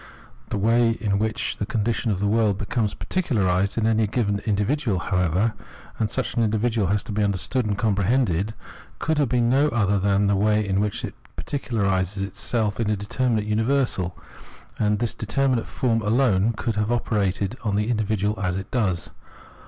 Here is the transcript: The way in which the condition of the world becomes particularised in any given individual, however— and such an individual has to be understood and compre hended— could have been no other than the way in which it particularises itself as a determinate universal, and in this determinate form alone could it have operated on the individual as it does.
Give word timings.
The 0.49 0.57
way 0.57 0.97
in 0.99 1.19
which 1.19 1.57
the 1.57 1.65
condition 1.67 2.09
of 2.09 2.19
the 2.19 2.25
world 2.27 2.57
becomes 2.57 2.95
particularised 2.95 3.77
in 3.77 3.85
any 3.85 4.07
given 4.07 4.39
individual, 4.47 4.97
however— 4.97 5.53
and 5.99 6.09
such 6.09 6.33
an 6.33 6.41
individual 6.43 6.87
has 6.87 7.03
to 7.03 7.11
be 7.11 7.23
understood 7.23 7.67
and 7.67 7.77
compre 7.77 8.05
hended— 8.05 8.55
could 8.97 9.19
have 9.19 9.29
been 9.29 9.47
no 9.47 9.67
other 9.69 9.99
than 9.99 10.25
the 10.25 10.35
way 10.35 10.67
in 10.67 10.79
which 10.79 11.05
it 11.05 11.13
particularises 11.37 12.23
itself 12.23 12.79
as 12.79 12.87
a 12.87 12.95
determinate 12.95 13.45
universal, 13.45 14.17
and 14.79 14.87
in 14.93 14.97
this 14.97 15.13
determinate 15.13 15.67
form 15.67 16.01
alone 16.01 16.53
could 16.53 16.77
it 16.77 16.79
have 16.79 16.91
operated 16.91 17.55
on 17.63 17.75
the 17.75 17.87
individual 17.91 18.33
as 18.39 18.55
it 18.57 18.71
does. 18.71 19.11